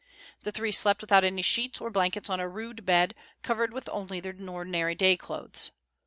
The 0.41 0.51
three 0.51 0.71
slept 0.71 1.01
without 1.01 1.25
sheets 1.45 1.79
or 1.79 1.91
blankets 1.91 2.27
on 2.27 2.39
a 2.39 2.49
rude 2.49 2.87
bed, 2.87 3.13
covered 3.43 3.69
only 3.87 4.17
with 4.19 4.23
their 4.23 4.49
ordinary 4.49 4.95
day 4.95 5.15
clothes. 5.15 5.69